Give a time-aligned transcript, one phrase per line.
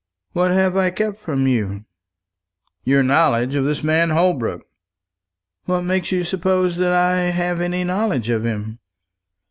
[0.33, 1.85] "What have I kept from you"
[2.83, 4.65] "Your knowledge of this man Holbrook."
[5.65, 8.79] "What makes you suppose that I have any knowledge of him?"